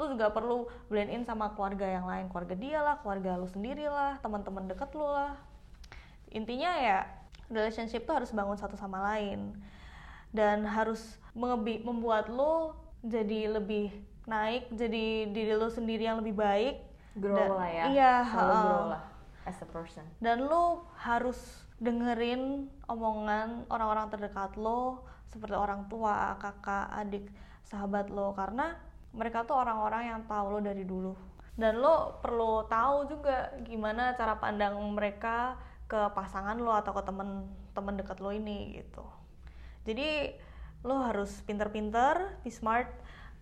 [0.00, 2.32] Lo juga perlu blend in sama keluarga yang lain.
[2.32, 5.36] Keluarga dia lah keluarga lo sendiri lah teman-teman deket lo lah.
[6.32, 7.04] Intinya ya
[7.52, 9.52] relationship tuh harus bangun satu sama lain.
[10.32, 12.72] Dan harus membuat lo
[13.04, 13.92] jadi lebih
[14.24, 16.76] naik jadi diri lo sendiri yang lebih baik
[17.12, 17.84] Grow Dan- lah ya.
[17.90, 18.64] iya Selalu ha-ha.
[18.64, 19.02] grow lah
[19.42, 20.06] as a person.
[20.22, 21.38] dan lo harus
[21.76, 27.26] dengerin omongan orang-orang terdekat lo seperti orang tua, kakak, adik,
[27.64, 28.76] sahabat lo karena
[29.10, 31.12] mereka tuh orang-orang yang tahu lo dari dulu
[31.52, 37.94] dan lo perlu tahu juga gimana cara pandang mereka ke pasangan lo atau ke temen-temen
[37.98, 39.04] dekat lo ini gitu
[39.82, 40.36] jadi
[40.82, 42.90] lo harus pinter-pinter, be smart,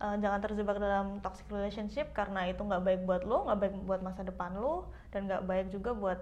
[0.00, 4.00] eh, jangan terjebak dalam toxic relationship karena itu nggak baik buat lo, nggak baik buat
[4.00, 6.20] masa depan lo, dan nggak baik juga buat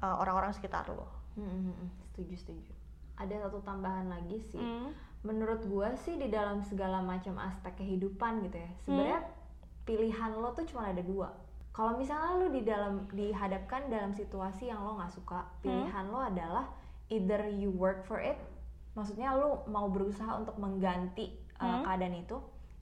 [0.00, 1.06] eh, orang-orang sekitar lo.
[1.36, 2.72] Hmm, setuju setuju.
[3.20, 4.58] Ada satu tambahan lagi sih.
[4.58, 4.90] Hmm.
[5.26, 9.20] Menurut gua sih di dalam segala macam aspek kehidupan gitu ya, sebenarnya
[9.82, 11.30] pilihan lo tuh cuma ada dua.
[11.74, 16.70] Kalau misalnya lo di dalam dihadapkan dalam situasi yang lo nggak suka, pilihan lo adalah
[17.10, 18.38] either you work for it,
[18.94, 21.82] maksudnya lo mau berusaha untuk mengganti uh, Hmm.
[21.86, 22.38] keadaan itu,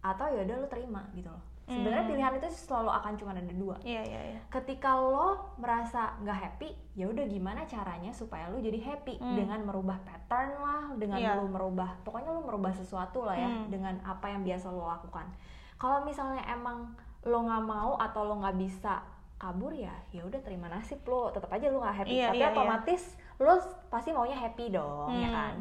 [0.08, 1.42] atau ya udah lo terima gitu loh.
[1.66, 2.10] Sebenarnya Hmm.
[2.14, 4.40] pilihan itu selalu akan cuma ada dua Iya iya iya.
[4.46, 9.34] ketika lo merasa nggak happy ya udah gimana caranya supaya lo jadi happy Hmm.
[9.34, 11.34] dengan merubah pattern lah dengan Iya.
[11.34, 13.66] lo merubah pokoknya lo merubah sesuatu lah ya Hmm.
[13.66, 15.26] dengan apa yang biasa lo lakukan
[15.74, 19.02] kalau misalnya emang lo nggak mau atau lo nggak bisa
[19.34, 22.46] kabur ya ya udah terima nasib lo tetap aja lo nggak happy Iya, tapi iya,
[22.46, 22.54] iya.
[22.54, 23.02] otomatis
[23.36, 23.54] lo
[23.88, 25.34] pasti maunya happy dong ya Hmm.
[25.34, 25.54] kan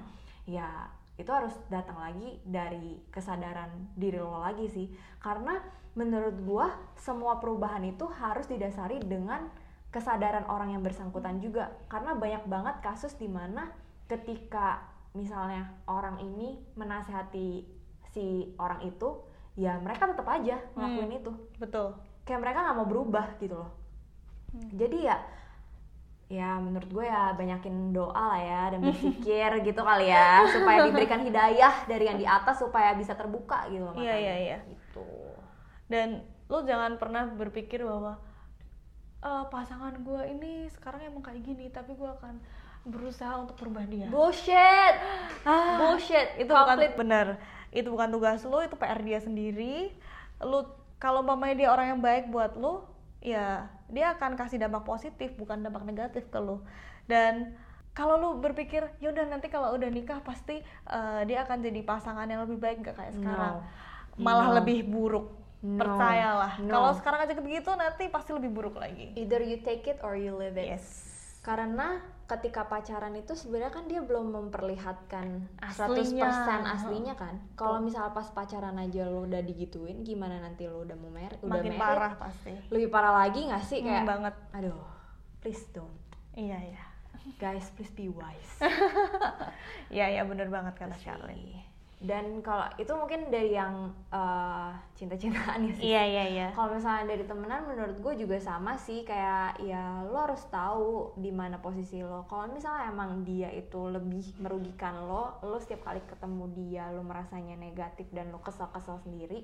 [0.46, 0.70] ya
[1.16, 4.88] itu harus datang lagi dari kesadaran diri lo lagi sih.
[5.20, 5.56] Karena
[5.96, 6.68] menurut gua
[7.00, 9.48] semua perubahan itu harus didasari dengan
[9.92, 11.72] kesadaran orang yang bersangkutan juga.
[11.88, 13.72] Karena banyak banget kasus di mana
[14.12, 14.84] ketika
[15.16, 17.64] misalnya orang ini menasehati
[18.12, 19.24] si orang itu
[19.56, 21.32] ya mereka tetap aja ngelakuin itu.
[21.60, 21.96] Betul.
[22.26, 23.70] kayak mereka nggak mau berubah gitu loh.
[24.56, 24.72] Hmm.
[24.72, 25.18] jadi ya
[26.28, 31.22] ya menurut gue ya banyakin doa lah ya dan berpikir gitu kali ya supaya diberikan
[31.22, 34.18] hidayah dari yang di atas supaya bisa terbuka gitu loh Iya, matanya.
[34.18, 34.58] iya, iya.
[34.66, 35.06] gitu
[35.86, 36.08] Dan
[36.46, 38.18] lo jangan pernah berpikir bahwa
[39.22, 42.38] "Eh, pasangan gue ini sekarang emang kayak gini, tapi gue akan
[42.86, 44.06] berusaha untuk berubah dia.
[44.08, 44.96] bullshit
[45.46, 47.28] Ah, bullshit itu bukan benar
[47.70, 49.90] itu bukan tugas lo itu PR dia sendiri
[50.40, 50.62] lu
[50.96, 52.86] kalau mamanya dia orang yang baik buat lo
[53.20, 56.66] ya dia akan kasih dampak positif bukan dampak negatif ke lo
[57.06, 57.54] dan
[57.96, 62.44] kalau lu berpikir yaudah nanti kalau udah nikah pasti eh, dia akan jadi pasangan yang
[62.44, 63.64] lebih baik gak kayak sekarang
[64.16, 64.22] No.
[64.22, 64.56] malah No.
[64.60, 65.32] lebih buruk
[65.64, 65.80] No.
[65.80, 66.72] percayalah No.
[66.72, 70.36] kalau sekarang aja begitu nanti pasti lebih buruk lagi either you take it or you
[70.36, 71.15] live it yes
[71.46, 76.74] karena ketika pacaran itu sebenarnya kan dia belum memperlihatkan 100% Aslinya.
[76.74, 77.38] aslinya kan.
[77.54, 81.54] Kalau misalnya pas pacaran aja lo udah digituin gimana nanti lo udah mau married udah
[81.62, 82.50] makin married, parah pasti.
[82.74, 84.36] Lebih parah lagi nggak sih Hmm, kayak banget.
[84.58, 84.82] Aduh
[85.38, 85.94] please don't.
[86.34, 86.84] Iya iya.
[87.38, 88.58] Guys please be wise.
[89.94, 91.62] Iya iya bener banget kata Charlene
[92.06, 95.84] dan kalau itu mungkin dari yang eh, cinta-cintaan ya sih.
[95.90, 96.48] Iya iya iya.
[96.54, 99.02] Kalau misalnya dari temenan menurut gue juga sama sih.
[99.04, 102.24] Kayak ya lo harus tahu di mana posisi lo.
[102.26, 107.58] Kalau misalnya emang dia itu lebih merugikan lo lo setiap kali ketemu dia lo merasanya
[107.58, 109.44] negatif dan lo kesel-kesel sendiri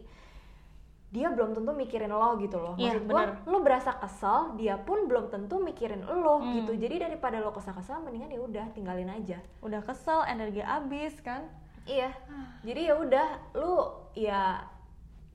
[1.12, 2.80] dia belum tentu mikirin lo gitu loh.
[2.80, 3.43] Iya, maksud gue bener.
[3.43, 6.63] lo berasa kesel dia pun belum tentu mikirin lo Hmm.
[6.63, 6.71] gitu.
[6.80, 9.43] Jadi daripada lo kesel-kesel mendingan ya udah tinggalin aja.
[9.60, 11.52] Udah kesel energi habis kan
[11.84, 12.10] Iya.
[12.67, 13.76] Jadi ya udah lu
[14.13, 14.62] ya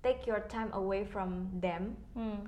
[0.01, 2.47] take your time away from them Hmm.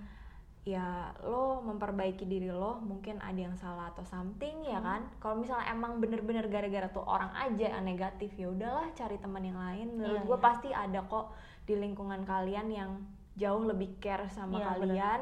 [0.62, 4.84] ya lo memperbaiki diri lo mungkin ada yang salah atau something ya Hmm.
[4.84, 9.40] kan kalau misalnya emang bener-bener gara-gara tuh orang aja yang negatif ya udahlah cari teman
[9.42, 10.44] yang lain menurut Iya, gue iya.
[10.44, 11.32] pasti ada kok
[11.64, 12.90] di lingkungan kalian yang
[13.34, 15.20] jauh lebih care sama Iya, kalian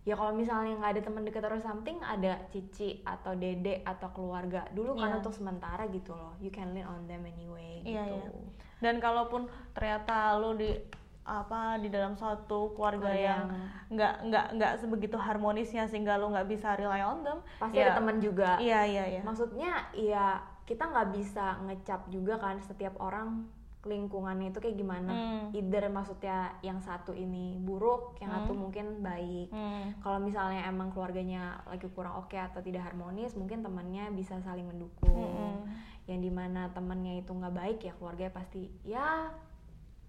[0.00, 4.64] ya kalau misalnya nggak ada teman dekat atau something ada cici atau dede atau keluarga
[4.72, 5.16] dulu kan Iya.
[5.20, 8.48] untuk sementara gitu loh you can lean on them anyway Iya, gitu iya.
[8.80, 9.44] Dan kalaupun
[9.76, 10.72] ternyata lu di
[11.20, 13.44] apa di dalam suatu keluarga Keluarga yang
[13.92, 18.00] nggak nggak nggak sebegitu harmonisnya sehingga lu nggak bisa rely on them pasti ya, ada
[18.00, 23.44] teman juga iya iya iya maksudnya ya kita nggak bisa ngecap juga kan setiap orang
[23.82, 25.44] lingkungannya itu kayak gimana Hmm.
[25.52, 29.96] either maksudnya yang satu ini buruk yang satu mungkin baik Hmm.
[29.98, 35.16] kalau misalnya emang keluarganya lagi kurang oke atau tidak harmonis mungkin temannya bisa saling mendukung
[35.16, 35.64] Mm-mm.
[36.04, 39.32] yang di mana temannya itu nggak baik ya keluarganya pasti ya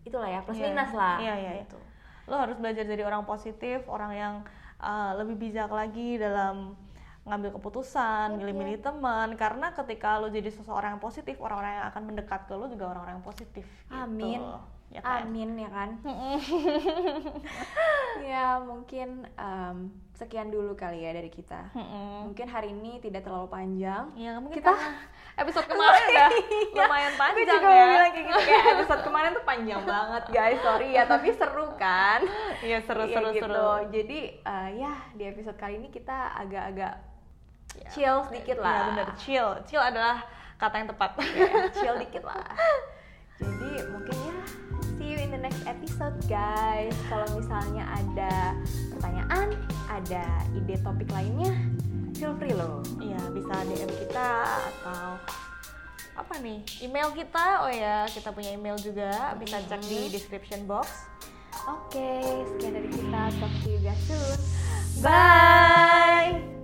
[0.01, 0.65] itulah ya plus Iya.
[0.67, 1.63] minus lah Iya, iya, iya.
[1.63, 1.79] gitu.
[2.23, 4.35] lo harus belajar jadi orang positif orang yang
[4.77, 6.75] uh, lebih bijak lagi dalam
[7.21, 12.41] ngambil keputusan, milih-milih teman karena ketika lo jadi seseorang yang positif, orang-orang yang akan mendekat
[12.45, 13.61] ke lo juga orang-orang yang positif.
[13.63, 13.93] gitu.
[13.93, 14.41] Amin.
[14.91, 15.23] Ya kan?
[15.23, 15.89] Amin ya kan.
[18.21, 19.77] ya mungkin em,
[20.13, 21.71] sekian dulu kali ya dari kita.
[21.71, 22.27] Mm-mm.
[22.27, 24.11] Mungkin hari ini tidak terlalu panjang.
[24.13, 24.75] Ya mungkin Kita-
[25.39, 26.29] episode kemarin udah
[26.75, 27.79] lumayan Gue panjang juga ya.
[27.79, 31.67] mau bilang kayak gitu kayak episode kemarin tuh panjang banget guys, sorry ya tapi seru
[31.79, 32.19] kan.
[32.59, 33.45] Iya seru Iya seru gitu.
[33.47, 33.71] seru.
[33.89, 36.93] Jadi eh, ya di episode kali ini kita agak-agak
[37.77, 38.79] Ya, chill sedikit Iya lah.
[38.91, 39.49] bener chill.
[39.63, 40.23] Chill adalah
[40.57, 41.09] kata yang tepat.
[41.21, 42.43] Ya, chill dikit lah.
[43.41, 44.35] Jadi mungkin ya
[44.95, 46.93] see you in the next episode guys.
[47.09, 48.53] Kalau misalnya ada
[48.91, 49.47] pertanyaan,
[49.89, 51.49] ada ide topik lainnya,
[52.13, 52.85] feel free loh.
[52.97, 55.17] Iya bisa DM kita atau
[56.11, 61.07] apa nih email kita oh ya kita punya email juga bisa cek di description box
[61.65, 63.21] Oke, sekian dari kita.
[63.37, 64.37] Talk to you guys soon.
[65.01, 66.60] bye